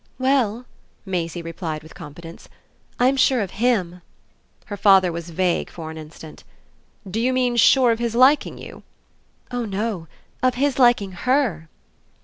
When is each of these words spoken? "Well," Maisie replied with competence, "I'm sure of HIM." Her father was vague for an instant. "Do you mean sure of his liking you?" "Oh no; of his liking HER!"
"Well," 0.17 0.65
Maisie 1.05 1.43
replied 1.43 1.83
with 1.83 1.93
competence, 1.93 2.49
"I'm 2.99 3.15
sure 3.15 3.39
of 3.41 3.51
HIM." 3.61 4.01
Her 4.65 4.75
father 4.75 5.11
was 5.11 5.29
vague 5.29 5.69
for 5.69 5.91
an 5.91 5.97
instant. 5.99 6.43
"Do 7.07 7.19
you 7.19 7.31
mean 7.31 7.55
sure 7.55 7.91
of 7.91 7.99
his 7.99 8.15
liking 8.15 8.57
you?" 8.57 8.81
"Oh 9.51 9.63
no; 9.65 10.07
of 10.41 10.55
his 10.55 10.79
liking 10.79 11.11
HER!" 11.11 11.69